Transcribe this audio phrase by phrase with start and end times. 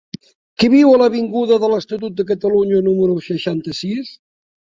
[0.61, 4.11] Qui viu a l'avinguda de l'Estatut de Catalunya número seixanta-sis?